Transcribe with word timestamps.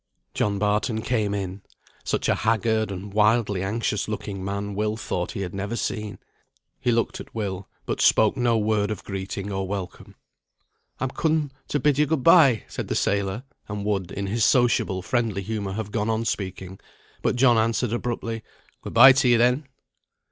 John 0.33 0.57
Barton 0.57 1.03
came 1.03 1.35
in. 1.35 1.61
Such 2.03 2.27
a 2.27 2.33
haggard 2.33 2.89
and 2.91 3.13
wildly 3.13 3.61
anxious 3.61 4.07
looking 4.07 4.43
man, 4.43 4.73
Will 4.73 4.97
thought 4.97 5.33
he 5.33 5.41
had 5.41 5.53
never 5.53 5.75
seen. 5.75 6.17
He 6.79 6.91
looked 6.91 7.19
at 7.19 7.35
Will, 7.35 7.69
but 7.85 8.01
spoke 8.01 8.35
no 8.35 8.57
word 8.57 8.89
of 8.89 9.03
greeting 9.03 9.51
or 9.51 9.67
welcome. 9.67 10.15
"I'm 10.99 11.11
come 11.11 11.51
to 11.67 11.79
bid 11.79 11.99
you 11.99 12.07
good 12.07 12.23
bye," 12.23 12.63
said 12.67 12.87
the 12.87 12.95
sailor, 12.95 13.43
and 13.69 13.85
would 13.85 14.09
in 14.09 14.25
his 14.25 14.43
sociable 14.43 15.03
friendly 15.03 15.43
humour 15.43 15.73
have 15.73 15.91
gone 15.91 16.09
on 16.09 16.25
speaking. 16.25 16.79
But 17.21 17.35
John 17.35 17.59
answered 17.59 17.93
abruptly, 17.93 18.41
"Good 18.81 18.95
bye 18.95 19.11
to 19.11 19.27
ye, 19.27 19.35
then." 19.35 19.67